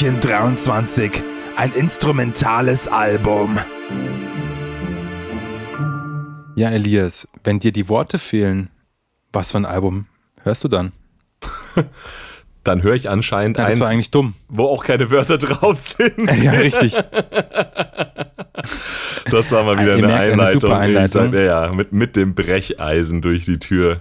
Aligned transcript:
Türchen 0.00 0.18
23. 0.20 1.22
Ein 1.56 1.72
instrumentales 1.74 2.88
Album. 2.88 3.58
Ja, 6.56 6.70
Elias, 6.70 7.28
wenn 7.44 7.58
dir 7.58 7.70
die 7.70 7.86
Worte 7.90 8.18
fehlen, 8.18 8.70
was 9.30 9.52
für 9.52 9.58
ein 9.58 9.66
Album 9.66 10.06
hörst 10.42 10.64
du 10.64 10.68
dann? 10.68 10.92
Dann 12.64 12.82
höre 12.82 12.94
ich 12.94 13.10
anscheinend 13.10 13.58
Ja, 13.58 13.64
das 13.66 13.74
eins, 13.74 13.80
war 13.82 13.90
eigentlich 13.90 14.10
dumm. 14.10 14.32
wo 14.48 14.68
auch 14.68 14.84
keine 14.84 15.10
Wörter 15.10 15.36
drauf 15.36 15.76
sind. 15.76 16.16
Ja, 16.42 16.52
richtig. 16.52 16.94
Das 19.30 19.52
war 19.52 19.64
mal 19.64 19.78
wieder 19.78 19.96
eine 19.96 20.06
merkt, 20.06 20.22
eine 20.22 20.32
Einleitung. 20.32 20.72
Einleitung. 20.72 21.22
Sag, 21.30 21.34
Ja, 21.34 21.66
ja, 21.66 21.72
mit, 21.74 21.92
mit 21.92 22.16
dem 22.16 22.34
Brecheisen 22.34 23.20
durch 23.20 23.44
die 23.44 23.58
Tür. 23.58 24.00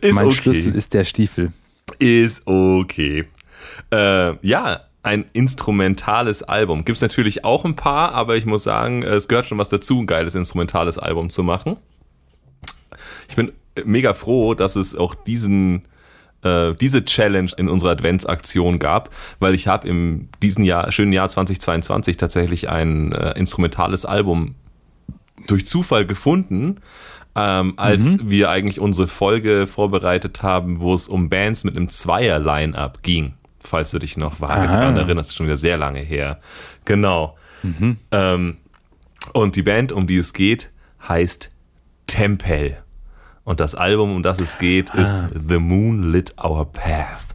ist 0.00 0.14
mein 0.14 0.26
okay. 0.26 0.34
Schlüssel 0.34 0.74
ist 0.74 0.94
der 0.94 1.04
Stiefel. 1.04 1.52
Ist 1.98 2.46
okay. 2.46 3.26
Äh, 3.90 4.46
ja, 4.46 4.80
ein 5.02 5.26
instrumentales 5.32 6.42
Album. 6.42 6.84
Gibt 6.84 6.96
es 6.96 7.02
natürlich 7.02 7.44
auch 7.44 7.64
ein 7.64 7.76
paar, 7.76 8.12
aber 8.12 8.36
ich 8.36 8.46
muss 8.46 8.64
sagen, 8.64 9.02
es 9.02 9.28
gehört 9.28 9.46
schon 9.46 9.58
was 9.58 9.68
dazu, 9.68 10.00
ein 10.00 10.06
geiles 10.06 10.34
instrumentales 10.34 10.98
Album 10.98 11.30
zu 11.30 11.42
machen. 11.42 11.76
Ich 13.28 13.36
bin 13.36 13.52
mega 13.84 14.14
froh, 14.14 14.54
dass 14.54 14.76
es 14.76 14.94
auch 14.96 15.14
diesen 15.14 15.82
äh, 16.42 16.74
diese 16.74 17.04
Challenge 17.04 17.50
in 17.56 17.68
unserer 17.68 17.90
Adventsaktion 17.90 18.78
gab, 18.78 19.10
weil 19.40 19.54
ich 19.54 19.66
habe 19.66 19.88
im 19.88 20.28
diesen 20.42 20.64
Jahr, 20.64 20.92
schönen 20.92 21.12
Jahr 21.12 21.28
2022 21.28 22.16
tatsächlich 22.16 22.68
ein 22.68 23.12
äh, 23.12 23.32
instrumentales 23.38 24.04
Album 24.04 24.54
durch 25.46 25.66
Zufall 25.66 26.06
gefunden, 26.06 26.80
ähm, 27.36 27.74
als 27.76 28.18
wir 28.28 28.50
eigentlich 28.50 28.80
unsere 28.80 29.08
Folge 29.08 29.66
vorbereitet 29.66 30.42
haben, 30.42 30.80
wo 30.80 30.94
es 30.94 31.08
um 31.08 31.28
Bands 31.28 31.64
mit 31.64 31.76
einem 31.76 31.88
Zweier-Line-Up 31.88 33.02
ging. 33.02 33.34
Falls 33.62 33.90
du 33.90 33.98
dich 33.98 34.16
noch 34.16 34.40
vage 34.40 34.66
daran 34.66 34.96
erinnerst, 34.96 35.34
schon 35.34 35.46
wieder 35.46 35.56
sehr 35.56 35.76
lange 35.76 36.00
her. 36.00 36.38
Genau. 36.84 37.36
Ähm, 38.12 38.58
und 39.32 39.56
die 39.56 39.62
Band, 39.62 39.90
um 39.90 40.06
die 40.06 40.18
es 40.18 40.32
geht, 40.32 40.70
heißt 41.08 41.50
Tempel. 42.06 42.76
Und 43.44 43.60
das 43.60 43.74
Album, 43.74 44.14
um 44.14 44.22
das 44.22 44.40
es 44.40 44.58
geht, 44.58 44.94
ist 44.94 45.24
The 45.48 45.58
Moon 45.58 46.12
Lit 46.12 46.34
Our 46.42 46.70
Path. 46.70 47.34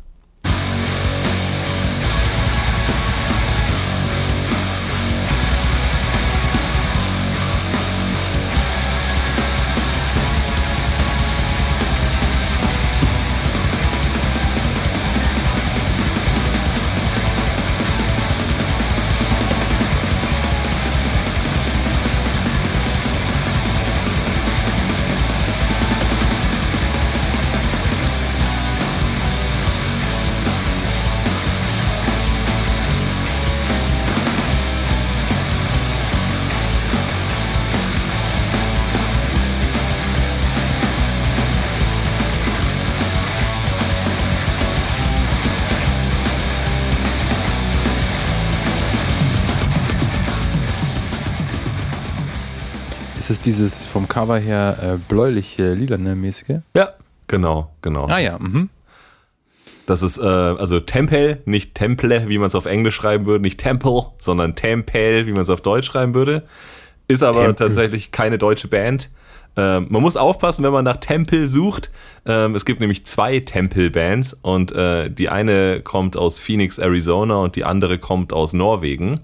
Ist 53.40 53.48
es 53.48 53.56
dieses 53.56 53.86
vom 53.86 54.10
Cover 54.10 54.38
her 54.38 54.78
äh, 54.82 54.98
bläuliche, 55.08 55.74
lilane 55.74 56.14
mäßige? 56.14 56.58
Ja, 56.76 56.90
genau, 57.28 57.72
genau. 57.82 58.06
Ah 58.08 58.20
ja, 58.20 58.38
mhm. 58.38 58.68
Das 59.86 60.02
ist 60.02 60.18
äh, 60.18 60.26
also 60.26 60.82
Tempel, 60.82 61.42
nicht 61.46 61.74
Temple, 61.74 62.28
wie 62.28 62.38
man 62.38 62.48
es 62.48 62.56
auf 62.56 62.66
Englisch 62.66 62.96
schreiben 62.96 63.26
würde, 63.26 63.42
nicht 63.42 63.58
Temple, 63.58 64.08
sondern 64.18 64.56
Tempel, 64.56 65.26
wie 65.26 65.32
man 65.32 65.44
es 65.44 65.50
auf 65.50 65.62
Deutsch 65.62 65.86
schreiben 65.88 66.16
würde. 66.16 66.44
Ist 67.08 67.24
aber 67.24 67.46
Tempel. 67.46 67.68
tatsächlich 67.68 68.12
keine 68.12 68.38
deutsche 68.38 68.68
Band. 68.68 69.10
Ähm, 69.56 69.88
man 69.90 70.02
muss 70.02 70.18
aufpassen, 70.18 70.66
wenn 70.66 70.74
man 70.74 70.84
nach 70.84 70.98
Tempel 70.98 71.48
sucht. 71.48 71.92
Ähm, 72.26 72.56
es 72.56 72.66
gibt 72.66 72.82
nämlich 72.82 73.06
zwei 73.06 73.40
Tempel-Bands 73.40 74.34
und 74.42 74.74
äh, 74.74 75.10
die 75.10 75.30
eine 75.30 75.80
kommt 75.80 76.18
aus 76.18 76.42
Phoenix, 76.42 76.78
Arizona 76.78 77.38
und 77.38 77.56
die 77.56 77.64
andere 77.64 78.00
kommt 78.00 78.34
aus 78.34 78.52
Norwegen. 78.52 79.22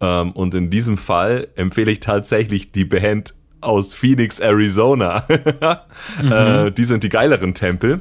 Ähm, 0.00 0.32
und 0.32 0.54
in 0.54 0.70
diesem 0.70 0.96
Fall 0.96 1.48
empfehle 1.54 1.92
ich 1.92 2.00
tatsächlich 2.00 2.72
die 2.72 2.86
Band 2.86 3.34
aus 3.62 3.94
Phoenix, 3.94 4.40
Arizona. 4.40 5.24
äh, 6.30 6.70
die 6.70 6.84
sind 6.84 7.04
die 7.04 7.08
geileren 7.08 7.54
Tempel. 7.54 8.00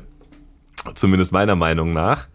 Zumindest 0.95 1.31
meiner 1.31 1.55
Meinung 1.55 1.93
nach. 1.93 2.27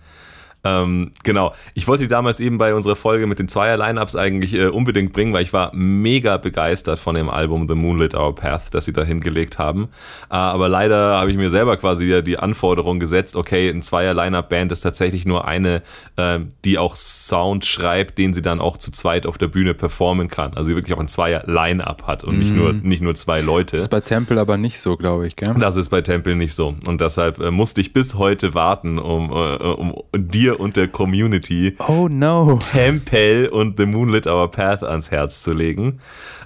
Ähm, 0.67 1.13
genau. 1.23 1.55
Ich 1.75 1.87
wollte 1.87 2.05
die 2.05 2.09
damals 2.09 2.41
eben 2.41 2.59
bei 2.59 2.75
unserer 2.75 2.97
Folge 2.97 3.27
mit 3.27 3.39
den 3.39 3.49
Zweier-Lineups 3.49 4.17
eigentlich 4.17 4.55
äh, 4.55 4.67
unbedingt 4.67 5.13
bringen, 5.13 5.33
weil 5.33 5.43
ich 5.43 5.53
war 5.53 5.71
mega 5.75 6.37
begeistert 6.37 6.99
von 6.99 7.15
dem 7.15 7.31
Album 7.31 7.69
The 7.69 7.75
Moonlit 7.75 8.15
Our 8.15 8.35
Path, 8.35 8.75
das 8.75 8.85
sie 8.85 8.93
da 8.93 9.05
hingelegt 9.05 9.59
haben. 9.59 9.89
Äh, 10.31 10.35
aber 10.35 10.69
leider 10.69 11.19
habe 11.19 11.31
ich 11.31 11.37
mir 11.37 11.51
selber 11.51 11.77
quasi 11.77 12.07
ja 12.07 12.23
die 12.23 12.39
Anforderung 12.39 12.99
gesetzt, 12.99 13.37
okay, 13.37 13.69
ein 13.69 13.83
Zweier-Lineup-Band 13.83 14.73
ist 14.73 14.81
tatsächlich 14.81 15.27
nur 15.27 15.47
eine, 15.47 15.83
äh, 16.17 16.41
die 16.65 16.79
auch 16.79 16.95
Sound 16.95 17.65
schreibt, 17.65 18.19
den 18.19 18.35
sie 18.35 18.43
dann 18.43 18.61
auch 18.61 18.77
zu 18.77 18.91
zweit 18.91 19.27
auf 19.27 19.39
der 19.39 19.49
Bühne 19.49 19.75
performen 19.75 20.29
kann. 20.29 20.55
Also 20.55 20.71
die 20.71 20.77
wirklich 20.77 20.97
auch 20.97 21.01
ein 21.01 21.09
Zweier-Line-Up 21.09 22.07
hat 22.07 22.25
und 22.25 22.39
nicht, 22.39 22.55
nur, 22.55 22.73
nicht 22.73 23.03
nur 23.03 23.15
zwei 23.15 23.41
Leute. 23.41 23.77
Das 23.77 23.87
ist 23.87 23.91
bei 23.91 24.01
Tempel 24.01 24.39
aber 24.39 24.57
nicht 24.57 24.81
so, 24.81 24.97
glaube 24.97 25.27
ich, 25.27 25.37
gell? 25.37 25.55
Das 25.59 25.77
ist 25.77 25.89
bei 25.91 26.01
Tempel 26.01 26.35
nicht 26.35 26.55
so. 26.55 26.75
Und 26.87 27.01
deshalb 27.01 27.39
äh, 27.41 27.51
musste 27.51 27.81
ich 27.81 27.93
bis 27.93 28.15
heute 28.15 28.55
warten, 28.55 28.99
um, 28.99 29.31
äh, 29.31 29.35
um 29.35 30.03
dir 30.15 30.56
und 30.57 30.77
der 30.77 30.89
Community 30.89 31.77
Oh 31.87 32.09
no. 32.09 32.59
Tempel 32.61 33.49
und 33.49 33.79
The 33.79 33.87
Moonlit 33.87 34.27
Our 34.27 34.51
Path 34.51 34.83
ans 34.83 35.11
Herz 35.11 35.43
zu 35.43 35.53
legen. 35.53 36.01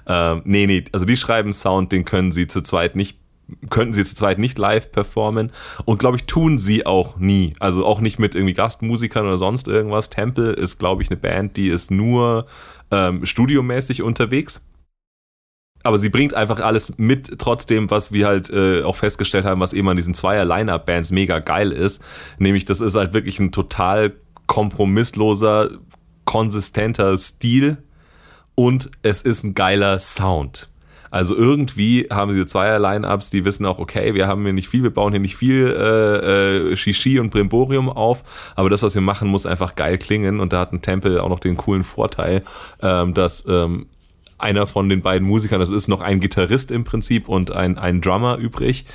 Ähm, 0.07 0.41
nee, 0.45 0.67
nee, 0.67 0.83
also 0.91 1.05
die 1.05 1.17
schreiben 1.17 1.53
Sound, 1.53 1.91
den 1.91 2.05
können 2.05 2.31
sie 2.31 2.47
zu 2.47 2.61
zweit 2.61 2.95
nicht 2.95 3.17
könnten 3.69 3.93
sie 3.93 4.05
zu 4.05 4.15
zweit 4.15 4.39
nicht 4.39 4.57
live 4.57 4.93
performen 4.93 5.51
und 5.83 5.99
glaube 5.99 6.15
ich 6.17 6.25
tun 6.25 6.57
sie 6.57 6.85
auch 6.85 7.17
nie. 7.17 7.53
Also 7.59 7.85
auch 7.85 7.99
nicht 7.99 8.17
mit 8.17 8.33
irgendwie 8.33 8.53
Gastmusikern 8.53 9.25
oder 9.25 9.37
sonst 9.37 9.67
irgendwas. 9.67 10.09
Tempel 10.09 10.53
ist 10.53 10.79
glaube 10.79 11.03
ich 11.03 11.09
eine 11.09 11.19
Band, 11.19 11.57
die 11.57 11.67
ist 11.67 11.91
nur 11.91 12.45
ähm, 12.91 13.25
studiomäßig 13.25 14.03
unterwegs. 14.03 14.70
Aber 15.83 15.97
sie 15.97 16.09
bringt 16.09 16.33
einfach 16.33 16.59
alles 16.59 16.97
mit, 16.97 17.39
trotzdem, 17.39 17.89
was 17.89 18.11
wir 18.11 18.27
halt 18.27 18.49
äh, 18.49 18.83
auch 18.83 18.95
festgestellt 18.95 19.45
haben, 19.45 19.61
was 19.61 19.73
eben 19.73 19.89
an 19.89 19.97
diesen 19.97 20.13
Zweier-Line-Up-Bands 20.13 21.11
mega 21.11 21.39
geil 21.39 21.71
ist. 21.71 22.03
Nämlich, 22.37 22.65
das 22.65 22.81
ist 22.81 22.95
halt 22.95 23.13
wirklich 23.13 23.39
ein 23.39 23.51
total 23.51 24.13
kompromissloser, 24.47 25.69
konsistenter 26.25 27.17
Stil 27.17 27.77
und 28.55 28.91
es 29.01 29.21
ist 29.21 29.43
ein 29.43 29.53
geiler 29.53 29.99
Sound. 29.99 30.69
Also 31.11 31.35
irgendwie 31.35 32.07
haben 32.09 32.31
diese 32.31 32.45
Zweier-Line-Ups, 32.45 33.29
die 33.29 33.43
wissen 33.43 33.65
auch, 33.65 33.79
okay, 33.79 34.13
wir 34.13 34.27
haben 34.27 34.43
hier 34.43 34.53
nicht 34.53 34.69
viel, 34.69 34.81
wir 34.81 34.93
bauen 34.93 35.11
hier 35.11 35.19
nicht 35.19 35.35
viel 35.35 35.67
äh, 35.67 36.71
äh, 36.71 36.75
Shishi 36.77 37.19
und 37.19 37.31
Brimborium 37.31 37.89
auf, 37.89 38.23
aber 38.55 38.69
das, 38.69 38.81
was 38.81 38.95
wir 38.95 39.01
machen, 39.01 39.27
muss 39.27 39.45
einfach 39.45 39.75
geil 39.75 39.97
klingen 39.97 40.39
und 40.39 40.53
da 40.53 40.59
hat 40.59 40.71
ein 40.71 40.81
Tempel 40.81 41.19
auch 41.19 41.27
noch 41.27 41.39
den 41.39 41.57
coolen 41.57 41.83
Vorteil, 41.83 42.43
ähm, 42.81 43.13
dass 43.13 43.45
ähm, 43.45 43.87
einer 44.41 44.67
von 44.67 44.89
den 44.89 45.01
beiden 45.01 45.27
Musikern, 45.27 45.59
das 45.59 45.71
ist 45.71 45.87
noch 45.87 46.01
ein 46.01 46.19
Gitarrist 46.19 46.71
im 46.71 46.83
Prinzip 46.83 47.27
und 47.29 47.51
ein, 47.51 47.77
ein 47.77 48.01
Drummer 48.01 48.37
übrig, 48.37 48.85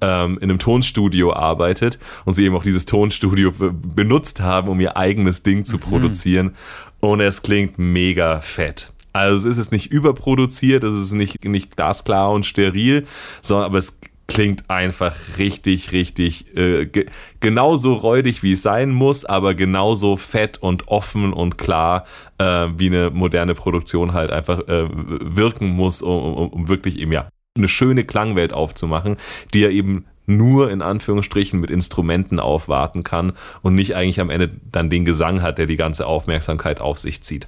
ähm, 0.00 0.38
in 0.40 0.50
einem 0.50 0.58
Tonstudio 0.58 1.32
arbeitet 1.32 1.98
und 2.24 2.34
sie 2.34 2.44
eben 2.44 2.56
auch 2.56 2.62
dieses 2.64 2.86
Tonstudio 2.86 3.52
be- 3.52 3.72
benutzt 3.72 4.40
haben, 4.40 4.68
um 4.68 4.80
ihr 4.80 4.96
eigenes 4.96 5.42
Ding 5.42 5.64
zu 5.64 5.78
produzieren. 5.78 6.54
Und 7.00 7.20
es 7.20 7.42
klingt 7.42 7.78
mega 7.78 8.40
fett. 8.40 8.92
Also 9.12 9.36
es 9.36 9.44
ist 9.44 9.58
jetzt 9.58 9.72
nicht 9.72 9.92
überproduziert, 9.92 10.82
es 10.82 10.94
ist 10.94 11.12
nicht, 11.12 11.44
nicht 11.44 11.76
glasklar 11.76 12.32
und 12.32 12.46
steril, 12.46 13.06
sondern 13.42 13.66
aber 13.66 13.78
es 13.78 14.00
klingt 14.26 14.68
einfach 14.70 15.14
richtig, 15.38 15.92
richtig 15.92 16.56
äh, 16.56 16.86
ge 16.86 17.06
genauso 17.40 17.94
räudig, 17.94 18.42
wie 18.42 18.52
es 18.52 18.62
sein 18.62 18.90
muss, 18.90 19.24
aber 19.24 19.54
genauso 19.54 20.16
fett 20.16 20.58
und 20.58 20.88
offen 20.88 21.32
und 21.32 21.58
klar, 21.58 22.04
äh, 22.38 22.68
wie 22.76 22.86
eine 22.86 23.10
moderne 23.10 23.54
Produktion 23.54 24.12
halt 24.12 24.30
einfach 24.30 24.60
äh, 24.68 24.88
wirken 24.90 25.68
muss, 25.68 26.02
um, 26.02 26.34
um, 26.34 26.48
um 26.48 26.68
wirklich 26.68 26.98
eben 26.98 27.12
ja 27.12 27.28
eine 27.56 27.68
schöne 27.68 28.04
Klangwelt 28.04 28.52
aufzumachen, 28.52 29.16
die 29.52 29.60
ja 29.60 29.68
eben 29.68 30.06
nur 30.26 30.70
in 30.70 30.82
Anführungsstrichen 30.82 31.60
mit 31.60 31.70
Instrumenten 31.70 32.40
aufwarten 32.40 33.02
kann 33.02 33.32
und 33.62 33.74
nicht 33.74 33.94
eigentlich 33.94 34.20
am 34.20 34.30
Ende 34.30 34.48
dann 34.70 34.90
den 34.90 35.04
Gesang 35.04 35.42
hat, 35.42 35.58
der 35.58 35.66
die 35.66 35.76
ganze 35.76 36.06
Aufmerksamkeit 36.06 36.80
auf 36.80 36.98
sich 36.98 37.22
zieht. 37.22 37.46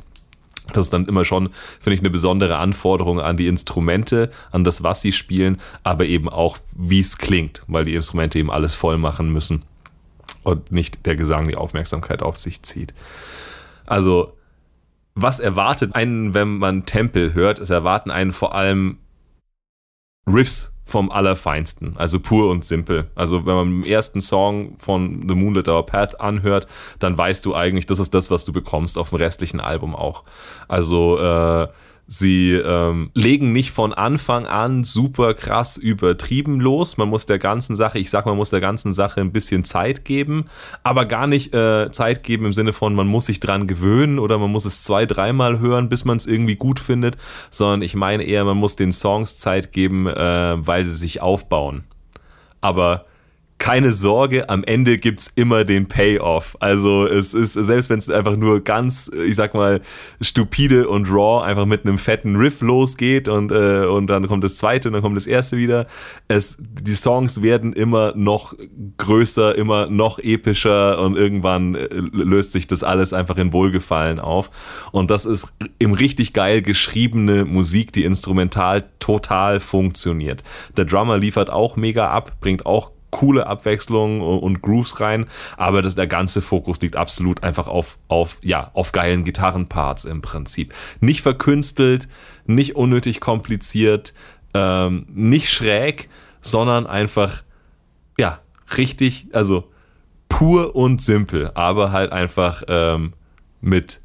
Das 0.72 0.86
ist 0.86 0.92
dann 0.92 1.06
immer 1.06 1.24
schon, 1.24 1.50
finde 1.80 1.94
ich, 1.94 2.00
eine 2.00 2.10
besondere 2.10 2.56
Anforderung 2.58 3.20
an 3.20 3.36
die 3.36 3.46
Instrumente, 3.46 4.30
an 4.50 4.64
das, 4.64 4.82
was 4.82 5.00
sie 5.00 5.12
spielen, 5.12 5.60
aber 5.82 6.06
eben 6.06 6.28
auch, 6.28 6.58
wie 6.74 7.00
es 7.00 7.18
klingt, 7.18 7.62
weil 7.68 7.84
die 7.84 7.94
Instrumente 7.94 8.38
eben 8.38 8.50
alles 8.50 8.74
voll 8.74 8.98
machen 8.98 9.32
müssen. 9.32 9.62
und 10.42 10.70
nicht 10.70 11.06
der 11.06 11.16
Gesang 11.16 11.48
die 11.48 11.56
Aufmerksamkeit 11.56 12.22
auf 12.22 12.36
sich 12.36 12.62
zieht. 12.62 12.94
Also, 13.84 14.36
was 15.16 15.40
erwartet 15.40 15.94
einen, 15.94 16.34
wenn 16.34 16.58
man 16.58 16.86
Tempel 16.86 17.34
hört? 17.34 17.58
Es 17.58 17.70
erwarten 17.70 18.12
einen 18.12 18.30
vor 18.32 18.54
allem 18.54 18.98
Riffs 20.28 20.75
vom 20.86 21.10
Allerfeinsten, 21.10 21.96
also 21.96 22.20
pur 22.20 22.48
und 22.48 22.64
simpel. 22.64 23.10
Also 23.16 23.44
wenn 23.44 23.56
man 23.56 23.82
den 23.82 23.90
ersten 23.90 24.22
Song 24.22 24.76
von 24.78 25.28
The 25.28 25.34
Moonlit 25.34 25.68
Our 25.68 25.84
Path 25.84 26.20
anhört, 26.20 26.68
dann 27.00 27.18
weißt 27.18 27.44
du 27.44 27.56
eigentlich, 27.56 27.86
das 27.86 27.98
ist 27.98 28.14
das, 28.14 28.30
was 28.30 28.44
du 28.44 28.52
bekommst 28.52 28.96
auf 28.96 29.10
dem 29.10 29.16
restlichen 29.16 29.58
Album 29.58 29.96
auch. 29.96 30.22
Also 30.68 31.18
äh, 31.18 31.66
Sie 32.08 32.52
ähm, 32.52 33.10
legen 33.14 33.52
nicht 33.52 33.72
von 33.72 33.92
Anfang 33.92 34.46
an 34.46 34.84
super 34.84 35.34
krass 35.34 35.76
übertrieben 35.76 36.60
los. 36.60 36.98
Man 36.98 37.08
muss 37.08 37.26
der 37.26 37.40
ganzen 37.40 37.74
Sache, 37.74 37.98
ich 37.98 38.10
sag, 38.10 38.26
man 38.26 38.36
muss 38.36 38.50
der 38.50 38.60
ganzen 38.60 38.92
Sache 38.92 39.20
ein 39.20 39.32
bisschen 39.32 39.64
Zeit 39.64 40.04
geben, 40.04 40.44
aber 40.84 41.04
gar 41.06 41.26
nicht 41.26 41.52
äh, 41.52 41.90
Zeit 41.90 42.22
geben 42.22 42.46
im 42.46 42.52
Sinne 42.52 42.72
von, 42.72 42.94
man 42.94 43.08
muss 43.08 43.26
sich 43.26 43.40
dran 43.40 43.66
gewöhnen 43.66 44.20
oder 44.20 44.38
man 44.38 44.52
muss 44.52 44.66
es 44.66 44.84
zwei, 44.84 45.04
dreimal 45.04 45.58
hören, 45.58 45.88
bis 45.88 46.04
man 46.04 46.16
es 46.16 46.26
irgendwie 46.26 46.54
gut 46.54 46.78
findet, 46.78 47.16
sondern 47.50 47.82
ich 47.82 47.96
meine 47.96 48.22
eher, 48.22 48.44
man 48.44 48.56
muss 48.56 48.76
den 48.76 48.92
Songs 48.92 49.38
Zeit 49.38 49.72
geben, 49.72 50.06
äh, 50.06 50.54
weil 50.64 50.84
sie 50.84 50.96
sich 50.96 51.20
aufbauen. 51.20 51.84
Aber 52.60 53.06
keine 53.58 53.92
Sorge, 53.92 54.50
am 54.50 54.64
Ende 54.64 54.98
gibt 54.98 55.20
es 55.20 55.28
immer 55.28 55.64
den 55.64 55.88
Payoff. 55.88 56.56
Also 56.60 57.06
es 57.06 57.32
ist, 57.32 57.54
selbst 57.54 57.88
wenn 57.88 57.98
es 57.98 58.10
einfach 58.10 58.36
nur 58.36 58.62
ganz, 58.62 59.10
ich 59.26 59.34
sag 59.34 59.54
mal, 59.54 59.80
stupide 60.20 60.88
und 60.88 61.10
raw 61.10 61.42
einfach 61.44 61.64
mit 61.64 61.84
einem 61.84 61.96
fetten 61.96 62.36
Riff 62.36 62.60
losgeht 62.60 63.28
und, 63.28 63.50
äh, 63.50 63.86
und 63.86 64.08
dann 64.08 64.26
kommt 64.26 64.44
das 64.44 64.56
zweite 64.58 64.88
und 64.88 64.92
dann 64.92 65.02
kommt 65.02 65.16
das 65.16 65.26
erste 65.26 65.56
wieder. 65.56 65.86
Es, 66.28 66.58
die 66.60 66.94
Songs 66.94 67.42
werden 67.42 67.72
immer 67.72 68.12
noch 68.14 68.54
größer, 68.98 69.56
immer 69.56 69.86
noch 69.86 70.18
epischer 70.18 70.98
und 70.98 71.16
irgendwann 71.16 71.76
äh, 71.76 71.88
löst 72.12 72.52
sich 72.52 72.66
das 72.66 72.82
alles 72.82 73.14
einfach 73.14 73.38
in 73.38 73.54
Wohlgefallen 73.54 74.20
auf. 74.20 74.50
Und 74.92 75.10
das 75.10 75.24
ist 75.24 75.48
im 75.78 75.94
richtig 75.94 76.34
geil 76.34 76.60
geschriebene 76.60 77.46
Musik, 77.46 77.92
die 77.92 78.04
instrumental 78.04 78.84
total 78.98 79.60
funktioniert. 79.60 80.42
Der 80.76 80.84
Drummer 80.84 81.16
liefert 81.16 81.48
auch 81.48 81.76
mega 81.76 82.10
ab, 82.10 82.32
bringt 82.40 82.66
auch 82.66 82.90
coole 83.16 83.46
Abwechslung 83.46 84.20
und 84.20 84.60
Grooves 84.60 85.00
rein, 85.00 85.24
aber 85.56 85.80
das, 85.80 85.94
der 85.94 86.06
ganze 86.06 86.42
Fokus 86.42 86.82
liegt 86.82 86.96
absolut 86.96 87.42
einfach 87.42 87.66
auf, 87.66 87.96
auf, 88.08 88.38
ja, 88.42 88.70
auf 88.74 88.92
geilen 88.92 89.24
Gitarrenparts 89.24 90.04
im 90.04 90.20
Prinzip. 90.20 90.74
Nicht 91.00 91.22
verkünstelt, 91.22 92.08
nicht 92.44 92.76
unnötig 92.76 93.20
kompliziert, 93.20 94.12
ähm, 94.52 95.06
nicht 95.08 95.50
schräg, 95.50 96.10
sondern 96.42 96.86
einfach, 96.86 97.42
ja, 98.18 98.40
richtig, 98.76 99.28
also 99.32 99.72
pur 100.28 100.76
und 100.76 101.00
simpel, 101.00 101.50
aber 101.54 101.92
halt 101.92 102.12
einfach 102.12 102.64
ähm, 102.68 103.12
mit 103.62 104.02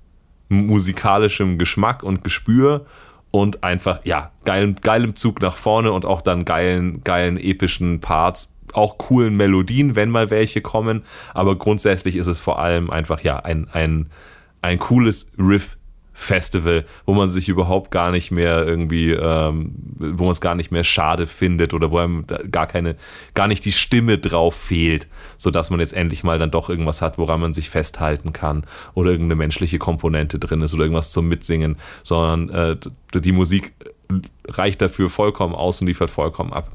musikalischem 0.48 1.58
Geschmack 1.58 2.02
und 2.02 2.24
Gespür 2.24 2.86
und 3.30 3.62
einfach, 3.62 4.06
ja, 4.06 4.32
geilem, 4.46 4.76
geilem 4.82 5.18
Zug 5.18 5.42
nach 5.42 5.58
vorne 5.58 5.92
und 5.92 6.06
auch 6.06 6.22
dann 6.22 6.46
geilen, 6.46 7.02
geilen 7.02 7.38
epischen 7.38 8.00
Parts 8.00 8.56
auch 8.76 8.98
coolen 8.98 9.36
Melodien, 9.36 9.96
wenn 9.96 10.10
mal 10.10 10.30
welche 10.30 10.62
kommen. 10.62 11.04
Aber 11.34 11.58
grundsätzlich 11.58 12.16
ist 12.16 12.28
es 12.28 12.40
vor 12.40 12.60
allem 12.60 12.90
einfach 12.90 13.22
ja 13.22 13.38
ein, 13.38 13.68
ein, 13.72 14.10
ein 14.62 14.80
cooles 14.80 15.32
Riff. 15.38 15.78
Festival, 16.14 16.86
wo 17.06 17.14
man 17.14 17.30
sich 17.30 17.50
überhaupt 17.50 17.90
gar 17.90 18.12
nicht 18.12 18.32
mehr 18.32 18.66
irgendwie, 18.66 19.12
ähm, 19.12 19.74
wo 19.98 20.26
man 20.26 20.34
es 20.34 20.42
gar 20.42 20.56
nicht 20.56 20.72
mehr 20.72 20.84
schade 20.84 21.26
findet 21.26 21.74
oder 21.74 21.90
wo 21.90 21.98
einem 21.98 22.26
gar 22.52 22.68
keine, 22.68 22.96
gar 23.34 23.48
nicht 23.48 23.64
die 23.66 23.72
Stimme 23.72 24.18
drauf 24.18 24.54
fehlt, 24.54 25.08
sodass 25.38 25.70
man 25.70 25.80
jetzt 25.80 25.94
endlich 25.94 26.24
mal 26.24 26.38
dann 26.38 26.52
doch 26.52 26.70
irgendwas 26.70 27.02
hat, 27.02 27.18
woran 27.18 27.40
man 27.40 27.54
sich 27.54 27.70
festhalten 27.70 28.34
kann 28.34 28.66
oder 28.94 29.10
irgendeine 29.10 29.38
menschliche 29.38 29.80
Komponente 29.80 30.38
drin 30.38 30.62
ist 30.62 30.74
oder 30.74 30.84
irgendwas 30.84 31.12
zum 31.12 31.28
Mitsingen, 31.28 31.78
sondern 32.04 32.50
äh, 32.50 32.78
die 33.20 33.32
Musik 33.32 33.74
reicht 34.48 34.82
dafür 34.82 35.10
vollkommen 35.10 35.56
aus 35.56 35.82
und 35.82 35.88
liefert 35.88 36.12
vollkommen 36.12 36.54
ab. 36.54 36.72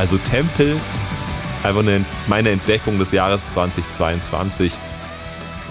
Also 0.00 0.16
Tempel, 0.16 0.80
einfach 1.62 1.80
eine, 1.80 2.06
meine 2.26 2.48
Entdeckung 2.48 2.98
des 2.98 3.12
Jahres 3.12 3.52
2022. 3.52 4.72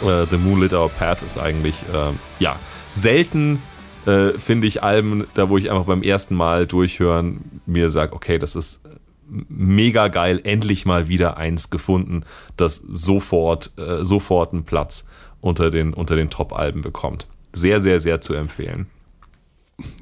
Uh, 0.03 0.27
The 0.29 0.38
Moonlit 0.38 0.71
Our 0.71 0.88
Path 0.89 1.24
ist 1.24 1.39
eigentlich, 1.39 1.77
uh, 1.91 2.13
ja, 2.38 2.55
selten 2.91 3.59
uh, 4.05 4.38
finde 4.38 4.67
ich 4.67 4.83
Alben, 4.83 5.25
da 5.33 5.50
wo 5.50 5.57
ich 5.57 5.71
einfach 5.71 5.86
beim 5.86 6.03
ersten 6.03 6.36
Mal 6.36 6.67
durchhören 6.67 7.59
mir 7.65 7.89
sage, 7.89 8.13
okay, 8.13 8.38
das 8.38 8.55
ist 8.55 8.83
mega 9.27 10.09
geil, 10.09 10.39
endlich 10.43 10.86
mal 10.86 11.07
wieder 11.07 11.38
eins 11.38 11.71
gefunden, 11.71 12.24
das 12.55 12.75
sofort, 12.75 13.71
äh, 13.79 14.05
sofort 14.05 14.53
einen 14.53 14.63
Platz 14.63 15.09
unter 15.41 15.71
den, 15.71 15.91
unter 15.91 16.15
den 16.15 16.29
Top-Alben 16.29 16.81
bekommt. 16.81 17.25
Sehr, 17.51 17.81
sehr, 17.81 18.00
sehr 18.00 18.21
zu 18.21 18.36
empfehlen. 18.36 18.86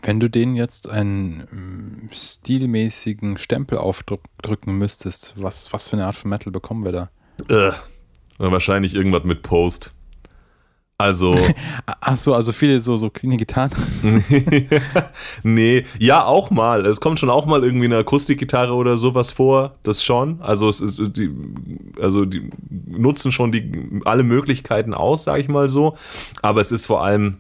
Wenn 0.02 0.20
du 0.20 0.30
denen 0.30 0.56
jetzt 0.56 0.90
einen 0.90 1.48
ähm, 1.52 2.10
stilmäßigen 2.12 3.38
Stempel 3.38 3.78
aufdrücken 3.78 4.78
müsstest, 4.78 5.34
was, 5.38 5.72
was 5.74 5.88
für 5.88 5.98
eine 5.98 6.06
Art 6.06 6.16
von 6.16 6.30
Metal 6.30 6.52
bekommen 6.52 6.86
wir 6.86 6.92
da? 6.92 7.10
Äh, 7.50 7.72
wahrscheinlich 8.38 8.96
irgendwas 8.96 9.24
mit 9.24 9.42
Post. 9.42 9.94
Also. 11.00 11.38
Ach 12.02 12.18
so, 12.18 12.34
also 12.34 12.52
viele 12.52 12.82
so, 12.82 12.98
so 12.98 13.12
cleane 13.12 13.38
Gitarren. 13.38 13.72
nee, 15.44 15.86
ja, 16.00 16.26
auch 16.26 16.50
mal. 16.50 16.86
Es 16.88 17.00
kommt 17.00 17.20
schon 17.20 17.30
auch 17.30 17.46
mal 17.46 17.64
irgendwie 17.64 17.86
eine 17.86 17.98
Akustikgitarre 17.98 18.74
oder 18.74 18.98
sowas 18.98 19.32
vor. 19.32 19.76
Das 19.84 20.04
schon. 20.04 20.42
Also 20.42 20.70
es 20.70 20.82
ist 20.82 21.00
die, 21.16 21.32
also 22.02 22.26
die 22.26 22.50
nutzen 22.88 23.32
schon 23.32 23.52
die 23.52 24.02
alle 24.06 24.24
Möglichkeiten 24.24 24.96
aus, 24.96 25.24
sag 25.24 25.40
ich 25.40 25.50
mal 25.50 25.70
so. 25.70 25.96
Aber 26.42 26.62
es 26.62 26.72
ist 26.72 26.88
vor 26.88 27.04
allem 27.04 27.38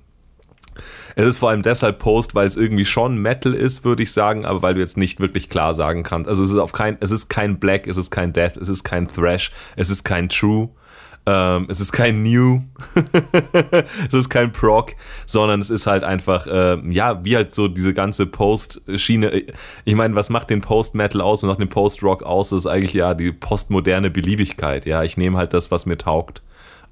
es 1.17 1.25
ist 1.25 1.39
vor 1.39 1.49
allem 1.49 1.63
deshalb 1.63 1.97
Post, 1.97 2.35
weil 2.35 2.47
es 2.47 2.57
irgendwie 2.57 2.85
schon 2.85 3.17
Metal 3.17 3.55
ist, 3.55 3.83
würde 3.83 4.03
ich 4.03 4.11
sagen, 4.11 4.45
aber 4.45 4.61
weil 4.61 4.75
du 4.75 4.79
jetzt 4.79 4.97
nicht 4.97 5.19
wirklich 5.19 5.49
klar 5.49 5.73
sagen 5.73 6.03
kannst. 6.03 6.29
Also 6.29 6.43
es 6.43 6.51
ist 6.51 6.59
auf 6.59 6.73
kein, 6.73 6.95
es 6.99 7.09
ist 7.09 7.27
kein 7.27 7.57
Black, 7.57 7.87
es 7.87 7.97
ist 7.97 8.11
kein 8.11 8.33
Death, 8.33 8.55
es 8.55 8.69
ist 8.69 8.83
kein 8.83 9.07
Thrash, 9.07 9.51
es 9.75 9.89
ist 9.89 10.03
kein 10.03 10.29
True. 10.29 10.69
Ähm, 11.25 11.65
es 11.69 11.81
ist 11.81 11.91
kein 11.91 12.21
New, 12.21 12.61
es 14.07 14.13
ist 14.13 14.29
kein 14.29 14.51
Proc, 14.53 14.93
sondern 15.25 15.59
es 15.59 15.69
ist 15.69 15.85
halt 15.85 16.05
einfach, 16.05 16.47
äh, 16.47 16.77
ja, 16.89 17.25
wie 17.25 17.35
halt 17.35 17.53
so 17.53 17.67
diese 17.67 17.93
ganze 17.93 18.27
Post-Schiene. 18.27 19.43
Ich 19.83 19.95
meine, 19.95 20.15
was 20.15 20.29
macht 20.29 20.51
den 20.51 20.61
Post-Metal 20.61 21.19
aus 21.19 21.43
und 21.43 21.49
macht 21.49 21.59
den 21.59 21.67
Post-Rock 21.67 22.23
aus? 22.23 22.51
Das 22.51 22.59
ist 22.59 22.67
eigentlich 22.67 22.93
ja 22.93 23.13
die 23.13 23.33
postmoderne 23.33 24.09
Beliebigkeit. 24.09 24.85
Ja, 24.85 25.03
ich 25.03 25.17
nehme 25.17 25.37
halt 25.37 25.53
das, 25.53 25.69
was 25.69 25.85
mir 25.85 25.97
taugt. 25.97 26.43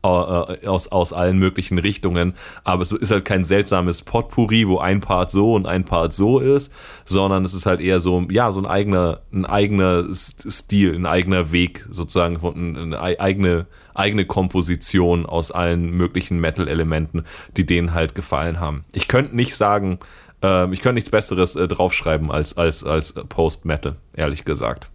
Äh, 0.06 0.68
aus, 0.68 0.88
aus 0.90 1.14
allen 1.14 1.40
möglichen 1.40 1.80
Richtungen. 1.80 2.34
Aber 2.64 2.84
es 2.84 2.92
ist 2.92 3.10
halt 3.10 3.26
kein 3.26 3.44
seltsames 3.44 4.04
Potpourri, 4.04 4.68
wo 4.68 4.78
ein 4.78 5.00
Part 5.00 5.32
so 5.32 5.56
und 5.56 5.66
ein 5.66 5.84
Part 5.84 6.14
so 6.14 6.38
ist, 6.38 6.72
sondern 7.06 7.44
es 7.44 7.56
ist 7.56 7.66
halt 7.66 7.80
eher 7.80 8.00
so, 8.00 8.22
ja, 8.30 8.52
so 8.52 8.60
ein 8.60 8.68
eigener, 8.68 9.22
ein 9.34 9.46
eigener 9.46 10.06
Stil, 10.14 10.94
ein 10.94 11.08
eigener 11.08 11.52
Weg 11.52 11.88
sozusagen, 11.90 12.38
eine 12.46 13.00
eigene, 13.02 13.66
eigene 13.96 14.26
Komposition 14.26 15.26
aus 15.26 15.50
allen 15.52 15.90
möglichen 15.90 16.40
Metal-Elementen, 16.40 17.24
die 17.58 17.66
denen 17.66 17.96
halt 17.96 18.14
gefallen 18.14 18.60
haben. 18.60 18.86
Ich 18.94 19.08
könnte 19.08 19.36
nicht 19.36 19.56
sagen, 19.56 19.98
äh, 20.44 20.72
ich 20.72 20.82
könnte 20.82 20.96
nichts 20.96 21.10
Besseres 21.10 21.56
äh, 21.56 21.68
draufschreiben 21.68 22.30
als, 22.30 22.58
als, 22.58 22.84
als 22.84 23.14
Post-Metal, 23.14 23.96
ehrlich 24.16 24.46
gesagt. 24.46 24.90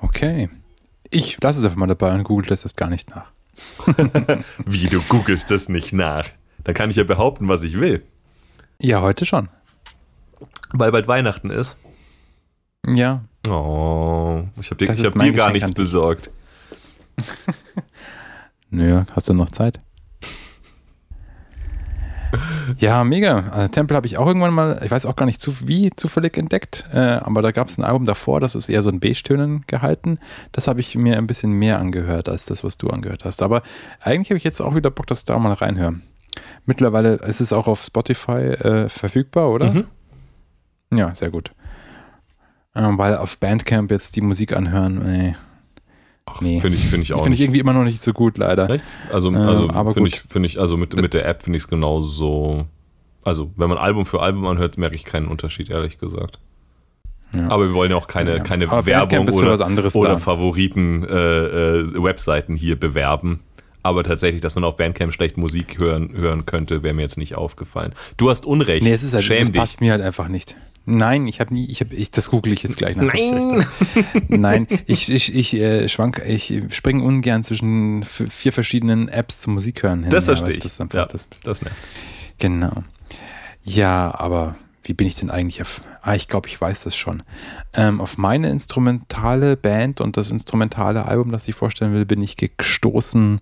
Okay. 0.00 0.50
Ich 1.10 1.40
lasse 1.40 1.60
es 1.60 1.64
einfach 1.64 1.78
mal 1.78 1.86
dabei 1.86 2.12
und 2.12 2.24
google 2.24 2.48
das 2.48 2.64
jetzt 2.64 2.76
gar 2.76 2.90
nicht 2.90 3.10
nach. 3.10 3.33
Wie, 4.66 4.86
du 4.86 5.00
googelst 5.02 5.50
das 5.50 5.68
nicht 5.68 5.92
nach? 5.92 6.26
Dann 6.64 6.74
kann 6.74 6.90
ich 6.90 6.96
ja 6.96 7.04
behaupten, 7.04 7.48
was 7.48 7.62
ich 7.62 7.78
will. 7.78 8.02
Ja, 8.80 9.00
heute 9.02 9.26
schon. 9.26 9.48
Weil 10.72 10.92
bald 10.92 11.06
Weihnachten 11.08 11.50
ist. 11.50 11.76
Ja. 12.86 13.24
Oh, 13.48 14.44
ich 14.60 14.70
habe 14.70 14.84
dir, 14.84 14.92
ich 14.92 15.04
hab 15.04 15.18
dir 15.18 15.32
gar 15.32 15.52
nichts 15.52 15.72
besorgt. 15.72 16.30
Nö, 18.70 19.04
hast 19.12 19.28
du 19.28 19.34
noch 19.34 19.50
Zeit? 19.50 19.80
Ja, 22.78 23.04
mega. 23.04 23.50
Also, 23.50 23.68
Tempel 23.68 23.96
habe 23.96 24.06
ich 24.06 24.18
auch 24.18 24.26
irgendwann 24.26 24.52
mal, 24.52 24.80
ich 24.84 24.90
weiß 24.90 25.06
auch 25.06 25.16
gar 25.16 25.26
nicht 25.26 25.40
zu, 25.40 25.68
wie 25.68 25.90
zufällig 25.94 26.36
entdeckt, 26.36 26.86
äh, 26.92 26.98
aber 26.98 27.42
da 27.42 27.50
gab 27.50 27.68
es 27.68 27.78
ein 27.78 27.84
Album 27.84 28.04
davor, 28.04 28.40
das 28.40 28.54
ist 28.54 28.68
eher 28.68 28.82
so 28.82 28.90
in 28.90 29.00
Beige-Tönen 29.00 29.64
gehalten. 29.66 30.18
Das 30.52 30.68
habe 30.68 30.80
ich 30.80 30.94
mir 30.96 31.18
ein 31.18 31.26
bisschen 31.26 31.52
mehr 31.52 31.78
angehört 31.78 32.28
als 32.28 32.46
das, 32.46 32.64
was 32.64 32.78
du 32.78 32.88
angehört 32.88 33.24
hast. 33.24 33.42
Aber 33.42 33.62
eigentlich 34.00 34.30
habe 34.30 34.38
ich 34.38 34.44
jetzt 34.44 34.60
auch 34.60 34.74
wieder 34.74 34.90
Bock, 34.90 35.06
dass 35.06 35.24
da 35.24 35.38
mal 35.38 35.52
reinhöre. 35.52 35.94
Mittlerweile 36.66 37.14
ist 37.14 37.40
es 37.40 37.52
auch 37.52 37.66
auf 37.66 37.82
Spotify 37.82 38.32
äh, 38.32 38.88
verfügbar, 38.88 39.50
oder? 39.50 39.72
Mhm. 39.72 39.84
Ja, 40.92 41.14
sehr 41.14 41.30
gut. 41.30 41.52
Ähm, 42.74 42.98
weil 42.98 43.16
auf 43.16 43.38
Bandcamp 43.38 43.90
jetzt 43.90 44.16
die 44.16 44.20
Musik 44.20 44.56
anhören, 44.56 45.02
nee. 45.04 45.34
Ach, 46.26 46.40
Nee. 46.40 46.60
Finde 46.60 46.76
ich, 46.78 46.84
find 46.86 47.02
ich 47.02 47.12
auch 47.12 47.22
Finde 47.22 47.34
ich 47.34 47.40
irgendwie 47.42 47.60
immer 47.60 47.72
noch 47.72 47.84
nicht 47.84 48.02
so 48.02 48.12
gut, 48.12 48.38
leider. 48.38 48.68
Echt? 48.70 48.84
Also, 49.12 49.28
Ähm, 49.28 49.36
also 49.36 49.70
aber 49.70 49.92
finde 49.94 50.08
ich, 50.08 50.22
finde 50.28 50.46
ich, 50.46 50.58
also 50.60 50.76
mit, 50.76 50.96
mit 51.00 51.14
der 51.14 51.26
App 51.26 51.42
finde 51.42 51.56
ich 51.58 51.64
es 51.64 51.68
genauso. 51.68 52.66
Also, 53.24 53.50
wenn 53.56 53.68
man 53.68 53.78
Album 53.78 54.04
für 54.06 54.20
Album 54.20 54.46
anhört, 54.46 54.76
merke 54.78 54.94
ich 54.96 55.04
keinen 55.04 55.28
Unterschied, 55.28 55.70
ehrlich 55.70 55.98
gesagt. 55.98 56.38
Ja. 57.32 57.48
Aber 57.50 57.66
wir 57.68 57.74
wollen 57.74 57.90
ja 57.90 57.96
auch 57.96 58.06
keine, 58.06 58.36
Ja. 58.36 58.42
keine 58.42 58.68
Aber 58.70 58.86
Werbung 58.86 59.28
oder, 59.28 59.54
oder 59.94 60.08
da. 60.08 60.18
Favoriten 60.18 61.04
äh, 61.04 61.14
äh, 61.80 62.02
Webseiten 62.02 62.54
hier 62.54 62.78
bewerben. 62.78 63.40
Aber 63.82 64.02
tatsächlich, 64.02 64.40
dass 64.40 64.54
man 64.54 64.64
auf 64.64 64.76
Bandcamp 64.76 65.12
schlecht 65.12 65.36
Musik 65.36 65.78
hören, 65.78 66.12
hören 66.14 66.46
könnte, 66.46 66.82
wäre 66.82 66.94
mir 66.94 67.02
jetzt 67.02 67.18
nicht 67.18 67.36
aufgefallen. 67.36 67.92
Du 68.16 68.30
hast 68.30 68.46
Unrecht. 68.46 68.82
Nee, 68.82 68.92
es 68.92 69.02
ist 69.02 69.12
halt, 69.14 69.24
Schäm 69.24 69.40
das 69.40 69.52
dich. 69.52 69.60
passt 69.60 69.80
mir 69.82 69.92
halt 69.92 70.00
einfach 70.02 70.28
nicht. 70.28 70.56
Nein, 70.86 71.26
ich 71.26 71.40
habe 71.40 71.54
nie, 71.54 71.64
ich 71.70 71.80
habe, 71.80 71.94
ich, 71.94 72.10
das 72.10 72.30
google 72.30 72.52
ich 72.52 72.62
jetzt 72.62 72.76
gleich 72.76 72.94
nach. 72.96 73.12
Nein! 73.14 73.66
Nein, 74.28 74.66
ich, 74.86 75.10
ich, 75.10 75.34
ich 75.34 75.54
äh, 75.54 75.88
schwank, 75.88 76.22
ich 76.26 76.62
springe 76.70 77.02
ungern 77.02 77.42
zwischen 77.42 78.02
vier 78.04 78.52
verschiedenen 78.52 79.08
Apps 79.08 79.40
zum 79.40 79.54
Musik 79.54 79.82
hören 79.82 80.02
hin. 80.02 80.10
Das 80.10 80.26
Ja, 80.26 80.36
verstehe 80.36 80.48
weißt 80.48 80.56
ich. 80.58 80.62
Das 80.64 80.80
einfach, 80.80 80.98
ja, 80.98 81.06
das, 81.06 81.28
das 81.42 81.62
nervt. 81.62 81.76
genau. 82.38 82.82
Ja, 83.64 84.14
aber 84.14 84.56
wie 84.84 84.92
bin 84.94 85.06
ich 85.06 85.14
denn 85.16 85.30
eigentlich 85.30 85.62
auf, 85.62 85.80
ah, 86.02 86.14
ich 86.14 86.28
glaube, 86.28 86.48
ich 86.48 86.60
weiß 86.60 86.84
das 86.84 86.94
schon. 86.94 87.22
Ähm, 87.72 88.00
auf 88.00 88.18
meine 88.18 88.50
instrumentale 88.50 89.56
Band 89.56 90.00
und 90.00 90.16
das 90.16 90.30
instrumentale 90.30 91.06
Album, 91.06 91.32
das 91.32 91.48
ich 91.48 91.54
vorstellen 91.54 91.94
will, 91.94 92.04
bin 92.04 92.22
ich 92.22 92.36
gestoßen 92.36 93.40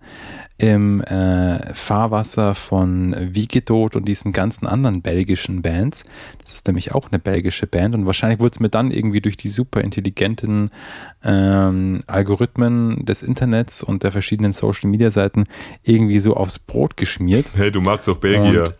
im 0.58 1.00
äh, 1.00 1.74
Fahrwasser 1.74 2.54
von 2.54 3.16
Wiegetod 3.18 3.96
und 3.96 4.06
diesen 4.06 4.30
ganzen 4.30 4.66
anderen 4.66 5.02
belgischen 5.02 5.60
Bands. 5.60 6.04
Das 6.44 6.52
ist 6.52 6.66
nämlich 6.68 6.92
auch 6.94 7.10
eine 7.10 7.18
belgische 7.18 7.66
Band 7.66 7.96
und 7.96 8.06
wahrscheinlich 8.06 8.38
wurde 8.38 8.52
es 8.54 8.60
mir 8.60 8.68
dann 8.68 8.92
irgendwie 8.92 9.20
durch 9.20 9.36
die 9.36 9.48
super 9.48 9.80
intelligenten 9.80 10.70
ähm, 11.24 12.02
Algorithmen 12.06 13.04
des 13.04 13.22
Internets 13.22 13.82
und 13.82 14.04
der 14.04 14.12
verschiedenen 14.12 14.52
Social 14.52 14.88
Media 14.88 15.10
Seiten 15.10 15.44
irgendwie 15.82 16.20
so 16.20 16.36
aufs 16.36 16.60
Brot 16.60 16.96
geschmiert. 16.96 17.46
Hey, 17.54 17.72
du 17.72 17.80
magst 17.80 18.06
doch 18.06 18.18
Belgier. 18.18 18.64
Und- 18.64 18.74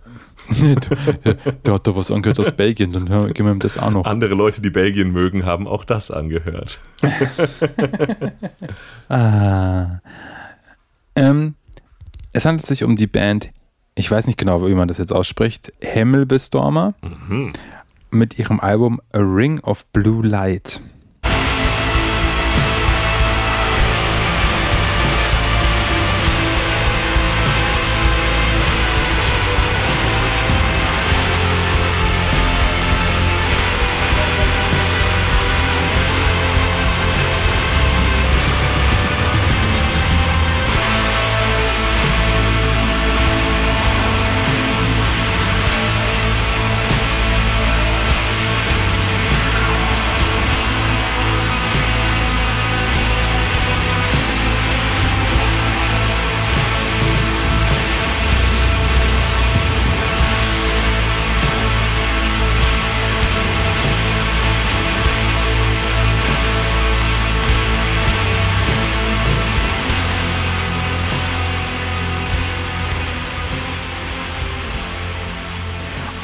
Der 1.66 1.74
hat 1.74 1.86
da 1.86 1.94
was 1.96 2.10
angehört 2.10 2.40
aus 2.40 2.52
Belgien, 2.52 2.90
dann 2.92 3.08
hör- 3.08 3.28
geben 3.32 3.48
wir 3.48 3.52
ihm 3.54 3.58
das 3.60 3.78
auch 3.78 3.90
noch. 3.90 4.04
Andere 4.06 4.34
Leute, 4.34 4.60
die 4.62 4.70
Belgien 4.70 5.10
mögen, 5.12 5.44
haben 5.44 5.66
auch 5.68 5.84
das 5.84 6.10
angehört. 6.10 6.78
Ah. 9.08 10.00
Ähm, 11.14 11.54
es 12.32 12.44
handelt 12.46 12.66
sich 12.66 12.84
um 12.84 12.96
die 12.96 13.06
Band, 13.06 13.50
ich 13.94 14.10
weiß 14.10 14.26
nicht 14.26 14.38
genau, 14.38 14.66
wie 14.66 14.74
man 14.74 14.88
das 14.88 14.98
jetzt 14.98 15.12
ausspricht, 15.12 15.72
Hemmelbestormer 15.82 16.94
Mhm. 17.02 17.52
mit 18.10 18.38
ihrem 18.38 18.60
Album 18.60 19.00
A 19.12 19.18
Ring 19.18 19.60
of 19.60 19.84
Blue 19.92 20.26
Light. 20.26 20.80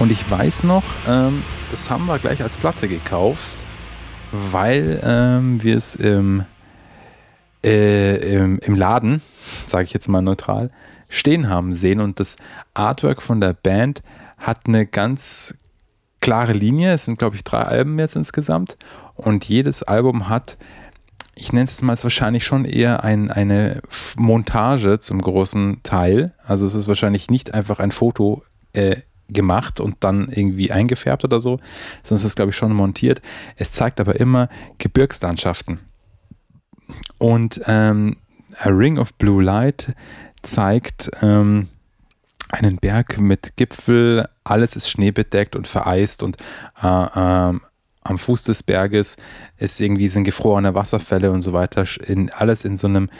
Und 0.08 0.12
ich 0.12 0.30
weiß 0.30 0.64
noch, 0.64 0.84
ähm, 1.06 1.42
das 1.70 1.90
haben 1.90 2.06
wir 2.06 2.18
gleich 2.18 2.42
als 2.42 2.56
Platte 2.56 2.88
gekauft, 2.88 3.66
weil 4.32 5.02
ähm, 5.04 5.62
wir 5.62 5.76
es 5.76 5.96
im, 5.96 6.46
äh, 7.62 8.16
im, 8.16 8.58
im 8.60 8.74
Laden, 8.74 9.20
sage 9.66 9.84
ich 9.84 9.92
jetzt 9.92 10.08
mal 10.08 10.22
neutral, 10.22 10.70
stehen 11.10 11.50
haben 11.50 11.74
sehen. 11.74 12.00
Und 12.00 12.20
das 12.20 12.36
Artwork 12.72 13.20
von 13.20 13.42
der 13.42 13.52
Band 13.52 14.02
hat 14.38 14.60
eine 14.66 14.86
ganz 14.86 15.54
klare 16.22 16.54
Linie. 16.54 16.94
Es 16.94 17.04
sind, 17.04 17.18
glaube 17.18 17.36
ich, 17.36 17.44
drei 17.44 17.60
Alben 17.60 17.98
jetzt 17.98 18.16
insgesamt. 18.16 18.78
Und 19.14 19.44
jedes 19.44 19.82
Album 19.82 20.30
hat, 20.30 20.56
ich 21.34 21.52
nenne 21.52 21.64
es 21.64 21.72
jetzt 21.72 21.82
mal, 21.82 21.92
ist 21.92 22.04
wahrscheinlich 22.04 22.46
schon 22.46 22.64
eher 22.64 23.04
ein, 23.04 23.30
eine 23.30 23.82
Montage 24.16 25.00
zum 25.00 25.20
großen 25.20 25.82
Teil. 25.82 26.32
Also 26.46 26.64
es 26.64 26.74
ist 26.74 26.88
wahrscheinlich 26.88 27.28
nicht 27.28 27.52
einfach 27.52 27.78
ein 27.78 27.92
Foto 27.92 28.42
äh, 28.72 28.96
gemacht 29.28 29.80
und 29.80 29.96
dann 30.00 30.28
irgendwie 30.28 30.72
eingefärbt 30.72 31.24
oder 31.24 31.40
so, 31.40 31.60
es 32.02 32.10
ist, 32.10 32.36
glaube 32.36 32.50
ich, 32.50 32.56
schon 32.56 32.72
montiert. 32.72 33.20
Es 33.56 33.72
zeigt 33.72 34.00
aber 34.00 34.18
immer 34.18 34.48
Gebirgslandschaften. 34.78 35.80
Und 37.18 37.60
ähm, 37.66 38.16
A 38.60 38.70
Ring 38.70 38.98
of 38.98 39.14
Blue 39.14 39.42
Light 39.42 39.94
zeigt 40.42 41.10
ähm, 41.20 41.68
einen 42.48 42.78
Berg 42.78 43.18
mit 43.18 43.56
Gipfel, 43.56 44.26
alles 44.44 44.76
ist 44.76 44.88
schneebedeckt 44.88 45.54
und 45.54 45.68
vereist 45.68 46.22
und 46.22 46.36
äh, 46.82 47.06
ähm, 47.14 47.60
am 48.04 48.18
Fuß 48.18 48.44
des 48.44 48.62
Berges 48.62 49.16
ist 49.58 49.80
irgendwie 49.80 50.08
sind 50.08 50.24
gefrorene 50.24 50.74
Wasserfälle 50.74 51.30
und 51.30 51.42
so 51.42 51.52
weiter, 51.52 51.84
in, 52.06 52.30
alles 52.30 52.64
in 52.64 52.78
so 52.78 52.86
einem 52.86 53.10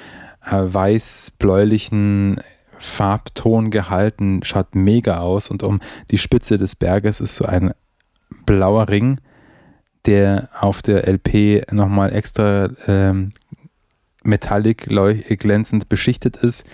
äh, 0.46 0.56
weiß-bläulichen 0.56 2.40
Farbton 2.78 3.70
gehalten, 3.70 4.40
schaut 4.42 4.74
mega 4.74 5.18
aus 5.18 5.50
und 5.50 5.62
um 5.62 5.80
die 6.10 6.18
Spitze 6.18 6.58
des 6.58 6.76
Berges 6.76 7.20
ist 7.20 7.36
so 7.36 7.44
ein 7.44 7.72
blauer 8.46 8.88
Ring, 8.88 9.20
der 10.06 10.48
auf 10.60 10.82
der 10.82 11.06
LP 11.06 11.72
nochmal 11.72 12.12
extra 12.12 12.70
ähm, 12.86 13.30
metallic 14.22 14.88
glänzend 14.88 15.88
beschichtet 15.88 16.36
ist. 16.36 16.64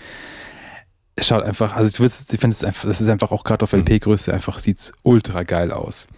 Es 1.16 1.28
schaut 1.28 1.44
einfach, 1.44 1.74
also 1.76 2.04
ich, 2.04 2.12
ich 2.32 2.40
finde 2.40 2.54
es 2.54 2.64
einfach, 2.64 2.88
das 2.88 3.00
ist 3.00 3.08
einfach 3.08 3.30
auch 3.30 3.44
gerade 3.44 3.62
auf 3.62 3.72
Mhm. 3.72 3.80
LP-Größe 3.80 4.32
einfach, 4.32 4.58
sieht 4.58 4.78
es 4.80 4.92
ultra 5.02 5.44
geil 5.44 5.70
aus. 5.70 6.08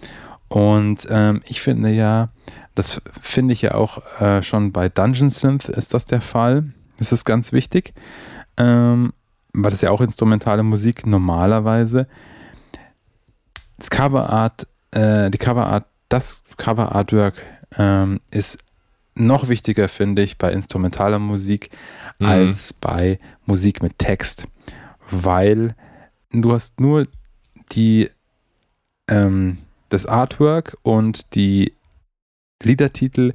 Und 0.48 1.06
ähm, 1.10 1.40
ich 1.46 1.60
finde 1.60 1.90
ja, 1.90 2.30
das 2.74 3.00
finde 3.20 3.52
ich 3.54 3.62
ja 3.62 3.74
auch 3.74 4.20
äh, 4.20 4.42
schon 4.42 4.72
bei 4.72 4.88
Dungeon 4.88 5.30
Synth 5.30 5.68
ist 5.68 5.94
das 5.94 6.04
der 6.04 6.20
Fall. 6.20 6.72
Das 6.98 7.12
ist 7.12 7.24
ganz 7.24 7.52
wichtig. 7.52 7.94
Ähm, 8.56 9.12
weil 9.56 9.70
das 9.70 9.80
ja 9.80 9.90
auch 9.90 10.00
instrumentale 10.00 10.62
Musik 10.62 11.06
normalerweise. 11.06 12.06
Das 13.78 13.90
Coverart, 13.90 14.66
äh, 14.92 15.30
die 15.30 15.38
Coverart, 15.38 15.86
das 16.08 16.42
Cover-Artwork 16.56 17.42
ähm, 17.76 18.20
ist 18.30 18.58
noch 19.14 19.48
wichtiger, 19.48 19.88
finde 19.88 20.22
ich, 20.22 20.38
bei 20.38 20.52
instrumentaler 20.52 21.18
Musik 21.18 21.70
mhm. 22.18 22.26
als 22.26 22.72
bei 22.72 23.18
Musik 23.46 23.82
mit 23.82 23.98
Text, 23.98 24.46
weil 25.10 25.74
du 26.30 26.52
hast 26.52 26.80
nur 26.80 27.08
die 27.72 28.10
ähm, 29.08 29.58
das 29.88 30.06
Artwork 30.06 30.76
und 30.82 31.34
die 31.34 31.72
Liedertitel, 32.62 33.32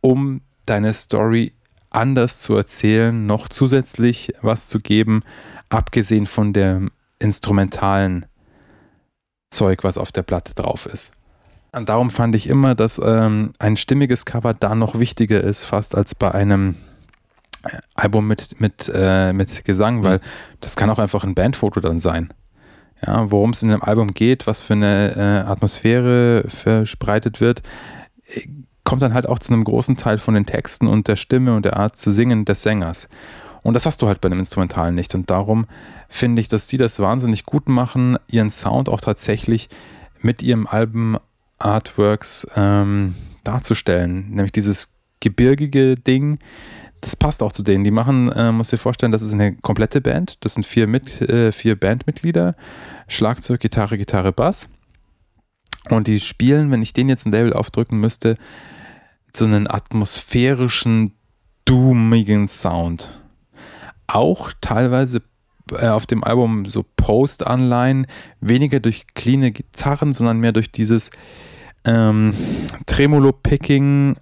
um 0.00 0.40
deine 0.66 0.94
Story 0.94 1.52
anders 1.94 2.38
zu 2.38 2.56
erzählen, 2.56 3.26
noch 3.26 3.48
zusätzlich 3.48 4.32
was 4.42 4.68
zu 4.68 4.80
geben, 4.80 5.22
abgesehen 5.68 6.26
von 6.26 6.52
dem 6.52 6.90
instrumentalen 7.18 8.26
Zeug, 9.50 9.84
was 9.84 9.98
auf 9.98 10.12
der 10.12 10.22
Platte 10.22 10.54
drauf 10.54 10.86
ist. 10.86 11.12
Und 11.72 11.88
darum 11.88 12.10
fand 12.10 12.34
ich 12.34 12.48
immer, 12.48 12.74
dass 12.74 13.00
ähm, 13.02 13.52
ein 13.58 13.76
stimmiges 13.76 14.26
Cover 14.26 14.52
da 14.52 14.74
noch 14.74 14.98
wichtiger 14.98 15.42
ist, 15.42 15.64
fast 15.64 15.96
als 15.96 16.14
bei 16.14 16.30
einem 16.32 16.76
Album 17.94 18.26
mit, 18.26 18.60
mit, 18.60 18.90
äh, 18.92 19.32
mit 19.32 19.64
Gesang, 19.64 19.98
mhm. 19.98 20.02
weil 20.02 20.20
das 20.60 20.76
kann 20.76 20.90
auch 20.90 20.98
einfach 20.98 21.24
ein 21.24 21.34
Bandfoto 21.34 21.80
dann 21.80 21.98
sein. 21.98 22.32
Ja, 23.04 23.30
worum 23.30 23.50
es 23.50 23.62
in 23.62 23.70
dem 23.70 23.82
Album 23.82 24.14
geht, 24.14 24.46
was 24.46 24.62
für 24.62 24.74
eine 24.74 25.14
äh, 25.16 25.50
Atmosphäre 25.50 26.44
verbreitet 26.48 27.40
wird, 27.40 27.62
kommt 28.92 29.00
dann 29.00 29.14
halt 29.14 29.26
auch 29.26 29.38
zu 29.38 29.54
einem 29.54 29.64
großen 29.64 29.96
Teil 29.96 30.18
von 30.18 30.34
den 30.34 30.44
Texten 30.44 30.86
und 30.86 31.08
der 31.08 31.16
Stimme 31.16 31.56
und 31.56 31.64
der 31.64 31.78
Art 31.78 31.96
zu 31.96 32.12
singen 32.12 32.44
des 32.44 32.60
Sängers. 32.60 33.08
Und 33.62 33.72
das 33.72 33.86
hast 33.86 34.02
du 34.02 34.06
halt 34.06 34.20
bei 34.20 34.26
einem 34.26 34.40
Instrumentalen 34.40 34.94
nicht. 34.94 35.14
Und 35.14 35.30
darum 35.30 35.64
finde 36.10 36.42
ich, 36.42 36.48
dass 36.48 36.66
die 36.66 36.76
das 36.76 36.98
wahnsinnig 36.98 37.46
gut 37.46 37.70
machen, 37.70 38.18
ihren 38.28 38.50
Sound 38.50 38.90
auch 38.90 39.00
tatsächlich 39.00 39.70
mit 40.20 40.42
ihrem 40.42 40.66
Album 40.66 41.16
Artworks 41.58 42.46
ähm, 42.54 43.14
darzustellen. 43.44 44.28
Nämlich 44.28 44.52
dieses 44.52 44.92
gebirgige 45.20 45.94
Ding, 45.94 46.38
das 47.00 47.16
passt 47.16 47.42
auch 47.42 47.52
zu 47.52 47.62
denen. 47.62 47.84
Die 47.84 47.90
machen, 47.90 48.30
äh, 48.32 48.52
muss 48.52 48.68
dir 48.68 48.76
vorstellen, 48.76 49.10
das 49.10 49.22
ist 49.22 49.32
eine 49.32 49.54
komplette 49.54 50.02
Band. 50.02 50.36
Das 50.40 50.52
sind 50.52 50.66
vier, 50.66 50.86
mit, 50.86 51.18
äh, 51.22 51.50
vier 51.52 51.80
Bandmitglieder. 51.80 52.56
Schlagzeug, 53.08 53.60
Gitarre, 53.60 53.96
Gitarre, 53.96 54.32
Bass. 54.32 54.68
Und 55.88 56.08
die 56.08 56.20
spielen, 56.20 56.70
wenn 56.70 56.82
ich 56.82 56.92
den 56.92 57.08
jetzt 57.08 57.24
ein 57.24 57.32
Label 57.32 57.54
aufdrücken 57.54 57.98
müsste, 57.98 58.36
so 59.36 59.44
einen 59.44 59.68
atmosphärischen, 59.68 61.12
doomigen 61.64 62.48
Sound. 62.48 63.08
Auch 64.06 64.52
teilweise 64.60 65.22
äh, 65.72 65.88
auf 65.88 66.06
dem 66.06 66.24
Album 66.24 66.64
so 66.66 66.84
Post-Anleihen, 66.96 68.06
weniger 68.40 68.80
durch 68.80 69.06
cleane 69.14 69.52
Gitarren, 69.52 70.12
sondern 70.12 70.38
mehr 70.38 70.52
durch 70.52 70.72
dieses 70.72 71.10
ähm, 71.84 72.34
Tremolo-Picking, 72.86 74.16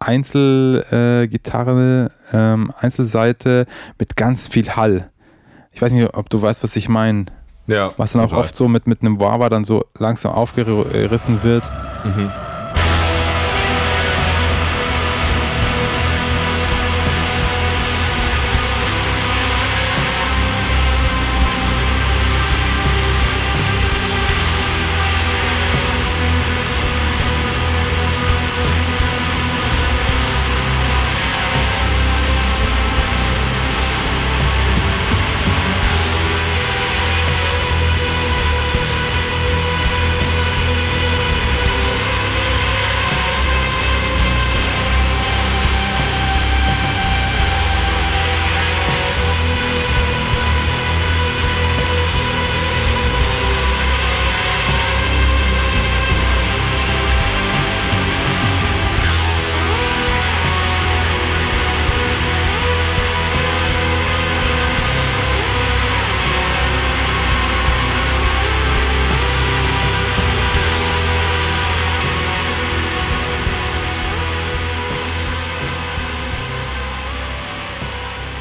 Einzelgitarre, 0.00 2.08
äh, 2.32 2.36
ähm, 2.36 2.72
Einzelseite 2.78 3.66
mit 3.98 4.16
ganz 4.16 4.48
viel 4.48 4.70
Hall. 4.70 5.10
Ich 5.72 5.82
weiß 5.82 5.92
nicht, 5.92 6.14
ob 6.14 6.30
du 6.30 6.40
weißt, 6.40 6.62
was 6.62 6.76
ich 6.76 6.88
meine. 6.88 7.26
Ja. 7.66 7.88
Was 7.96 8.12
dann 8.12 8.22
auch 8.22 8.32
oft 8.32 8.54
so 8.56 8.68
mit, 8.68 8.86
mit 8.86 9.02
einem 9.02 9.20
Wawa 9.20 9.48
dann 9.48 9.64
so 9.64 9.84
langsam 9.98 10.32
aufgerissen 10.32 11.42
wird. 11.42 11.64
Mhm. 12.04 12.30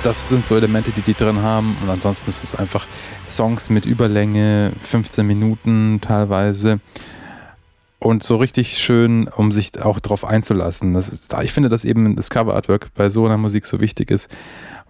Das 0.08 0.30
sind 0.30 0.46
so 0.46 0.56
Elemente, 0.56 0.92
die 0.92 1.02
die 1.02 1.14
drin 1.14 1.42
haben. 1.42 1.76
Und 1.82 1.90
ansonsten 1.90 2.30
ist 2.30 2.42
es 2.42 2.56
einfach 2.56 2.88
Songs 3.28 3.70
mit 3.70 3.86
Überlänge, 3.86 4.72
15 4.80 5.28
Minuten 5.28 6.00
teilweise. 6.00 6.80
Und 8.00 8.24
so 8.24 8.38
richtig 8.38 8.78
schön, 8.78 9.28
um 9.28 9.52
sich 9.52 9.84
auch 9.84 10.00
darauf 10.00 10.24
einzulassen. 10.24 10.94
Das 10.94 11.10
ist, 11.10 11.36
ich 11.44 11.52
finde, 11.52 11.68
dass 11.68 11.84
eben 11.84 12.16
das 12.16 12.30
Cover-Artwork 12.30 12.94
bei 12.96 13.10
so 13.10 13.26
einer 13.26 13.36
Musik 13.36 13.66
so 13.66 13.82
wichtig 13.82 14.10
ist, 14.10 14.30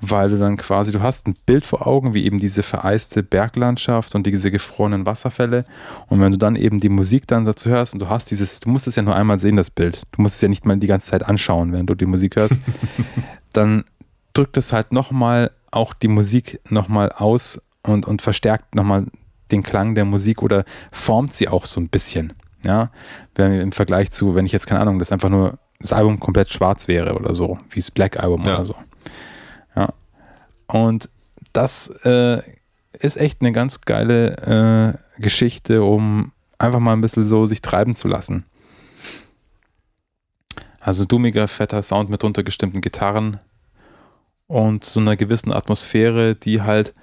weil 0.01 0.29
du 0.29 0.37
dann 0.37 0.55
quasi, 0.55 0.91
du 0.91 1.01
hast 1.01 1.27
ein 1.27 1.35
Bild 1.47 1.65
vor 1.65 1.87
Augen, 1.87 2.13
wie 2.13 2.23
eben 2.23 2.39
diese 2.39 2.61
vereiste 2.61 3.23
Berglandschaft 3.23 4.13
und 4.13 4.27
diese 4.27 4.51
gefrorenen 4.51 5.07
Wasserfälle. 5.07 5.65
Und 6.09 6.21
wenn 6.21 6.31
du 6.31 6.37
dann 6.37 6.55
eben 6.55 6.79
die 6.79 6.89
Musik 6.89 7.25
dann 7.25 7.43
dazu 7.43 7.71
hörst 7.71 7.93
und 7.93 8.03
du 8.03 8.09
hast 8.09 8.29
dieses, 8.29 8.59
du 8.59 8.69
musst 8.69 8.85
es 8.85 8.95
ja 8.95 9.01
nur 9.01 9.15
einmal 9.15 9.39
sehen, 9.39 9.55
das 9.55 9.71
Bild. 9.71 10.03
Du 10.11 10.21
musst 10.21 10.35
es 10.35 10.41
ja 10.41 10.47
nicht 10.47 10.67
mal 10.67 10.77
die 10.77 10.85
ganze 10.85 11.09
Zeit 11.09 11.25
anschauen, 11.25 11.71
wenn 11.73 11.87
du 11.87 11.95
die 11.95 12.05
Musik 12.05 12.35
hörst. 12.35 12.53
dann 13.53 13.83
drückt 14.37 14.57
es 14.57 14.71
halt 14.71 14.91
nochmal 14.91 15.51
auch 15.71 15.93
die 15.93 16.07
Musik 16.07 16.59
nochmal 16.69 17.11
aus 17.11 17.61
und, 17.83 18.05
und 18.05 18.21
verstärkt 18.21 18.75
nochmal 18.75 19.05
den 19.51 19.63
Klang 19.63 19.95
der 19.95 20.05
Musik 20.05 20.41
oder 20.41 20.65
formt 20.91 21.33
sie 21.33 21.47
auch 21.47 21.65
so 21.65 21.81
ein 21.81 21.89
bisschen. 21.89 22.33
Ja, 22.63 22.91
im 23.37 23.71
Vergleich 23.71 24.11
zu, 24.11 24.35
wenn 24.35 24.45
ich 24.45 24.51
jetzt 24.51 24.67
keine 24.67 24.81
Ahnung, 24.81 24.99
das 24.99 25.11
einfach 25.11 25.29
nur 25.29 25.57
das 25.79 25.93
Album 25.93 26.19
komplett 26.19 26.51
schwarz 26.51 26.87
wäre 26.87 27.15
oder 27.15 27.33
so, 27.33 27.57
wie 27.69 27.79
das 27.79 27.91
Black 27.91 28.19
Album 28.19 28.43
ja. 28.43 28.55
oder 28.55 28.65
so. 28.65 28.75
Ja. 29.75 29.93
Und 30.67 31.09
das 31.53 31.89
äh, 32.03 32.41
ist 32.93 33.17
echt 33.17 33.41
eine 33.41 33.51
ganz 33.51 33.81
geile 33.81 34.97
äh, 35.17 35.21
Geschichte, 35.21 35.83
um 35.83 36.31
einfach 36.57 36.79
mal 36.79 36.93
ein 36.93 37.01
bisschen 37.01 37.27
so 37.27 37.45
sich 37.45 37.61
treiben 37.61 37.95
zu 37.95 38.07
lassen. 38.07 38.43
Also 40.79 41.05
dummiger, 41.05 41.47
fetter 41.47 41.83
Sound 41.83 42.09
mit 42.09 42.23
runtergestimmten 42.23 42.81
Gitarren, 42.81 43.39
und 44.47 44.83
so 44.83 44.99
einer 44.99 45.15
gewissen 45.15 45.51
Atmosphäre, 45.51 46.35
die 46.35 46.61
halt, 46.61 46.93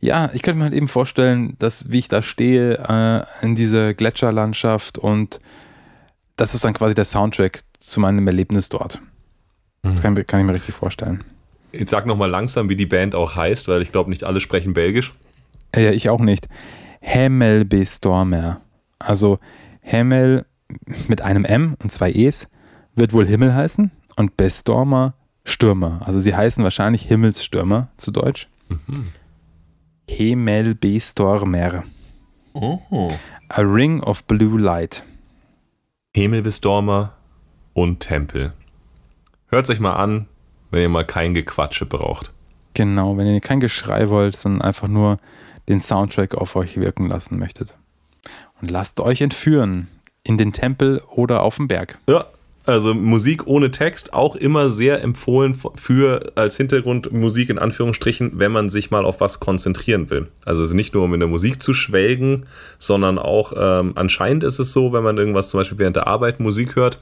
ja, 0.00 0.30
ich 0.32 0.42
könnte 0.42 0.58
mir 0.58 0.64
halt 0.64 0.74
eben 0.74 0.88
vorstellen, 0.88 1.56
dass 1.58 1.90
wie 1.90 1.98
ich 1.98 2.08
da 2.08 2.22
stehe 2.22 2.78
äh, 2.78 3.44
in 3.44 3.56
dieser 3.56 3.94
Gletscherlandschaft 3.94 4.98
und 4.98 5.40
das 6.36 6.54
ist 6.54 6.64
dann 6.64 6.74
quasi 6.74 6.94
der 6.94 7.04
Soundtrack 7.04 7.60
zu 7.78 8.00
meinem 8.00 8.26
Erlebnis 8.26 8.68
dort. 8.68 9.00
Das 9.82 9.94
mhm. 9.94 10.00
kann, 10.00 10.26
kann 10.26 10.40
ich 10.40 10.46
mir 10.46 10.54
richtig 10.54 10.74
vorstellen. 10.74 11.24
Jetzt 11.72 11.90
sag 11.90 12.06
nochmal 12.06 12.30
langsam, 12.30 12.68
wie 12.68 12.76
die 12.76 12.86
Band 12.86 13.14
auch 13.14 13.36
heißt, 13.36 13.68
weil 13.68 13.82
ich 13.82 13.92
glaube, 13.92 14.10
nicht 14.10 14.24
alle 14.24 14.40
sprechen 14.40 14.72
Belgisch. 14.72 15.14
Ja, 15.74 15.90
ich 15.90 16.08
auch 16.08 16.20
nicht. 16.20 16.48
Hemmel 17.00 17.64
Bestormer. 17.64 18.60
Also 18.98 19.38
Hemmel 19.80 20.46
mit 21.08 21.20
einem 21.22 21.44
M 21.44 21.76
und 21.82 21.92
zwei 21.92 22.10
E's 22.10 22.48
wird 22.94 23.12
wohl 23.12 23.26
Himmel 23.26 23.54
heißen 23.54 23.90
und 24.16 24.36
Bestormer 24.36 25.14
Stürmer. 25.48 26.02
Also 26.04 26.20
sie 26.20 26.36
heißen 26.36 26.62
wahrscheinlich 26.62 27.02
Himmelsstürmer 27.02 27.88
zu 27.96 28.10
Deutsch. 28.10 28.48
Mhm. 28.68 29.08
Himmelbestormer. 30.08 31.84
Oh. 32.52 33.08
A 33.48 33.60
Ring 33.62 34.02
of 34.02 34.24
Blue 34.24 34.60
Light. 34.60 35.04
Himmelbestormer 36.14 37.14
und 37.72 38.00
Tempel. 38.00 38.52
Hört 39.46 39.66
sich 39.66 39.80
mal 39.80 39.94
an, 39.94 40.26
wenn 40.70 40.82
ihr 40.82 40.88
mal 40.88 41.06
kein 41.06 41.34
Gequatsche 41.34 41.86
braucht. 41.86 42.32
Genau, 42.74 43.16
wenn 43.16 43.26
ihr 43.26 43.40
kein 43.40 43.60
Geschrei 43.60 44.08
wollt, 44.10 44.36
sondern 44.36 44.62
einfach 44.62 44.88
nur 44.88 45.18
den 45.68 45.80
Soundtrack 45.80 46.34
auf 46.34 46.56
euch 46.56 46.76
wirken 46.76 47.08
lassen 47.08 47.38
möchtet. 47.38 47.74
Und 48.60 48.70
lasst 48.70 49.00
euch 49.00 49.20
entführen 49.20 49.88
in 50.24 50.36
den 50.36 50.52
Tempel 50.52 51.00
oder 51.10 51.42
auf 51.42 51.56
dem 51.56 51.68
Berg. 51.68 51.98
Ja, 52.08 52.26
also 52.68 52.94
Musik 52.94 53.46
ohne 53.46 53.70
Text 53.70 54.12
auch 54.12 54.36
immer 54.36 54.70
sehr 54.70 55.02
empfohlen 55.02 55.58
für 55.76 56.32
als 56.34 56.56
Hintergrundmusik 56.56 57.50
in 57.50 57.58
Anführungsstrichen, 57.58 58.32
wenn 58.34 58.52
man 58.52 58.70
sich 58.70 58.90
mal 58.90 59.04
auf 59.04 59.20
was 59.20 59.40
konzentrieren 59.40 60.10
will. 60.10 60.28
Also 60.44 60.62
nicht 60.74 60.94
nur 60.94 61.04
um 61.04 61.14
in 61.14 61.20
der 61.20 61.28
Musik 61.28 61.62
zu 61.62 61.72
schwelgen, 61.72 62.46
sondern 62.78 63.18
auch 63.18 63.52
ähm, 63.56 63.92
anscheinend 63.94 64.44
ist 64.44 64.58
es 64.58 64.72
so, 64.72 64.92
wenn 64.92 65.02
man 65.02 65.16
irgendwas 65.16 65.50
zum 65.50 65.60
Beispiel 65.60 65.78
während 65.78 65.96
der 65.96 66.06
Arbeit 66.06 66.40
Musik 66.40 66.76
hört, 66.76 67.00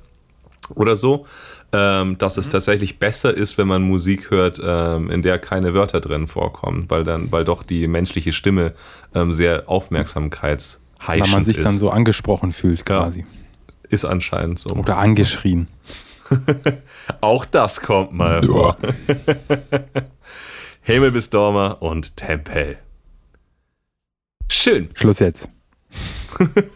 oder 0.75 0.97
so, 0.97 1.27
ähm, 1.73 2.19
dass 2.19 2.39
es 2.39 2.49
tatsächlich 2.49 2.99
besser 2.99 3.33
ist, 3.33 3.57
wenn 3.59 3.69
man 3.69 3.83
Musik 3.83 4.31
hört, 4.31 4.61
ähm, 4.65 5.11
in 5.11 5.23
der 5.23 5.39
keine 5.39 5.75
Wörter 5.75 6.01
drin 6.01 6.27
vorkommen, 6.27 6.87
weil 6.89 7.05
dann, 7.05 7.31
weil 7.31 7.45
doch 7.45 7.63
die 7.63 7.87
menschliche 7.87 8.33
Stimme 8.33 8.73
ähm, 9.15 9.33
sehr 9.33 9.69
aufmerksamkeitsheischend 9.69 10.81
Weil 11.07 11.21
man 11.31 11.45
sich 11.45 11.59
ist. 11.59 11.65
dann 11.65 11.79
so 11.79 11.91
angesprochen 11.91 12.53
fühlt 12.53 12.81
Ja. 12.89 13.03
quasi. 13.03 13.25
Ist 13.89 14.05
anscheinend 14.05 14.59
so. 14.59 14.71
Oder 14.71 14.99
angeschrien. 14.99 15.69
Auch 17.21 17.45
das 17.45 17.81
kommt 17.81 18.13
mal 18.13 18.43
vor. 18.43 18.77
Himmel 20.83 21.13
bis 21.13 21.31
Dormer 21.31 21.83
und 21.83 22.17
Tempel. 22.17 22.79
Schön. 24.51 24.91
Schluss 24.95 25.19
jetzt. 25.19 25.49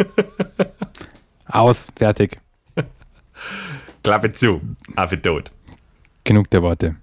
Aus, 1.46 1.92
fertig. 1.96 2.38
Klappe 4.02 4.32
zu. 4.32 4.60
Affe 4.96 5.20
tot. 5.20 5.50
Genug 6.24 6.50
der 6.50 6.62
Worte. 6.62 6.96